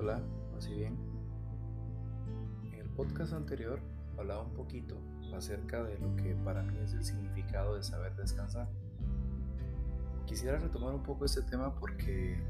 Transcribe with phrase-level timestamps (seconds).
[0.00, 0.22] Hola,
[0.56, 0.96] así bien.
[2.64, 3.80] En el podcast anterior
[4.16, 4.96] hablaba un poquito
[5.36, 8.66] acerca de lo que para mí es el significado de saber descansar.
[10.24, 12.42] Quisiera retomar un poco este tema porque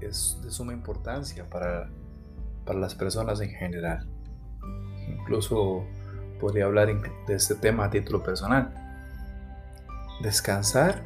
[0.00, 1.90] es de suma importancia para,
[2.64, 4.08] para las personas en general.
[5.06, 5.84] Incluso
[6.40, 6.88] podría hablar
[7.26, 8.72] de este tema a título personal.
[10.22, 11.02] Descansar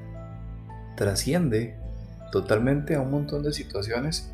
[0.96, 1.76] trasciende
[2.30, 4.32] totalmente a un montón de situaciones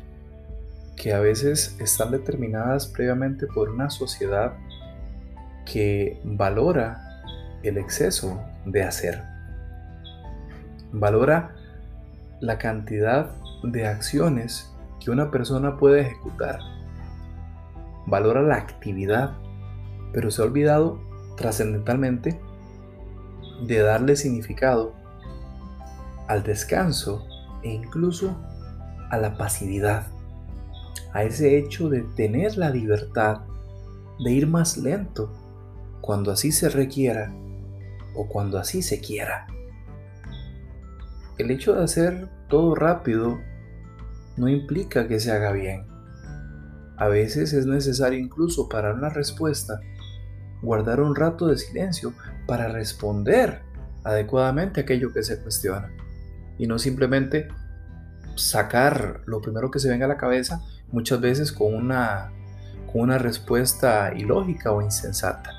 [0.95, 4.53] que a veces están determinadas previamente por una sociedad
[5.65, 7.21] que valora
[7.63, 9.23] el exceso de hacer.
[10.91, 11.55] Valora
[12.39, 13.31] la cantidad
[13.63, 16.59] de acciones que una persona puede ejecutar.
[18.05, 19.31] Valora la actividad,
[20.13, 20.99] pero se ha olvidado
[21.37, 22.39] trascendentalmente
[23.67, 24.93] de darle significado
[26.27, 27.27] al descanso
[27.63, 28.35] e incluso
[29.09, 30.07] a la pasividad
[31.15, 33.43] a ese hecho de tener la libertad
[34.19, 35.31] de ir más lento
[36.01, 37.33] cuando así se requiera
[38.13, 39.47] o cuando así se quiera.
[41.37, 43.39] El hecho de hacer todo rápido
[44.35, 45.85] no implica que se haga bien.
[46.97, 49.79] A veces es necesario incluso para una respuesta
[50.61, 52.13] guardar un rato de silencio
[52.45, 53.61] para responder
[54.03, 55.89] adecuadamente aquello que se cuestiona
[56.57, 57.47] y no simplemente
[58.35, 62.31] sacar lo primero que se venga a la cabeza muchas veces con una,
[62.91, 65.51] con una respuesta ilógica o insensata.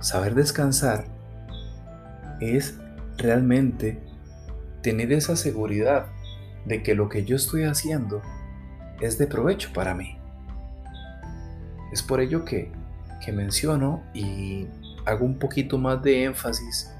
[0.00, 1.06] Saber descansar
[2.40, 2.78] es
[3.16, 4.02] realmente
[4.82, 6.06] tener esa seguridad
[6.66, 8.20] de que lo que yo estoy haciendo
[9.00, 10.18] es de provecho para mí.
[11.92, 12.70] Es por ello que,
[13.24, 14.66] que menciono y
[15.06, 16.93] hago un poquito más de énfasis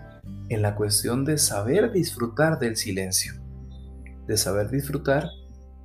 [0.55, 3.35] en la cuestión de saber disfrutar del silencio,
[4.27, 5.29] de saber disfrutar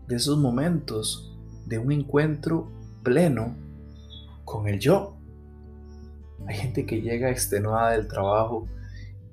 [0.08, 1.36] de esos momentos
[1.66, 2.72] de un encuentro
[3.04, 3.56] pleno
[4.46, 5.18] con el yo.
[6.48, 8.68] Hay gente que llega extenuada del trabajo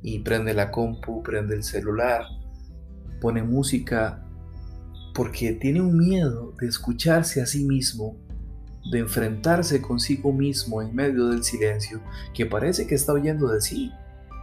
[0.03, 2.23] y prende la compu, prende el celular,
[3.21, 4.25] pone música
[5.15, 8.17] porque tiene un miedo de escucharse a sí mismo,
[8.91, 12.01] de enfrentarse consigo mismo en medio del silencio
[12.33, 13.93] que parece que está oyendo de sí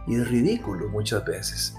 [0.06, 1.74] y es ridículo muchas veces.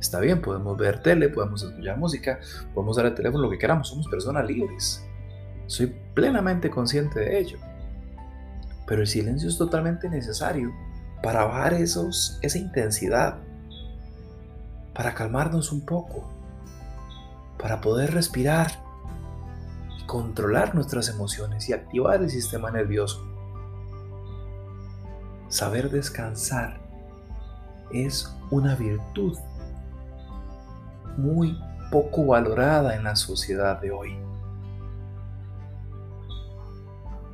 [0.00, 2.38] Está bien, podemos ver tele, podemos escuchar música,
[2.74, 5.04] podemos dar el teléfono lo que queramos, somos personas libres.
[5.66, 7.58] Soy plenamente consciente de ello.
[8.86, 10.72] Pero el silencio es totalmente necesario
[11.22, 13.38] para bajar esos, esa intensidad,
[14.94, 16.30] para calmarnos un poco,
[17.58, 18.70] para poder respirar
[19.98, 23.26] y controlar nuestras emociones y activar el sistema nervioso.
[25.48, 26.85] Saber descansar
[27.90, 29.36] es una virtud
[31.16, 31.58] muy
[31.90, 34.18] poco valorada en la sociedad de hoy.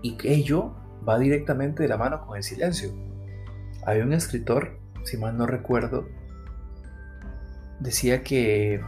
[0.02, 0.72] Y ello
[1.08, 2.92] va directamente de la mano con el silencio.
[3.84, 6.06] Hay un escritor, si mal no recuerdo,
[7.80, 8.80] decía que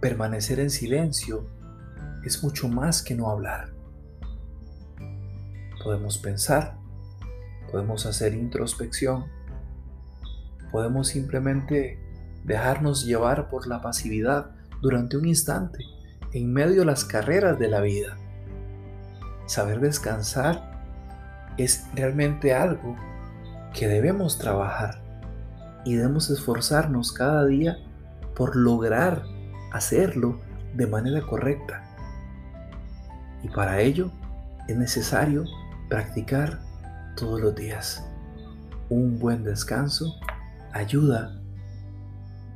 [0.00, 1.46] permanecer en silencio
[2.24, 3.72] es mucho más que no hablar.
[5.82, 6.76] Podemos pensar,
[7.70, 9.26] podemos hacer introspección,
[10.70, 11.98] podemos simplemente
[12.44, 15.84] dejarnos llevar por la pasividad durante un instante
[16.32, 18.16] en medio de las carreras de la vida.
[19.46, 20.82] Saber descansar
[21.56, 22.96] es realmente algo
[23.72, 25.02] que debemos trabajar
[25.84, 27.78] y debemos esforzarnos cada día
[28.36, 29.22] por lograr
[29.72, 30.40] hacerlo
[30.74, 31.82] de manera correcta.
[33.42, 34.10] Y para ello
[34.68, 35.44] es necesario
[35.88, 36.60] practicar
[37.16, 38.04] todos los días.
[38.90, 40.14] Un buen descanso
[40.72, 41.40] ayuda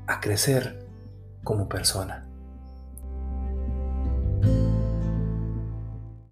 [0.06, 0.86] a crecer
[1.44, 2.26] como persona.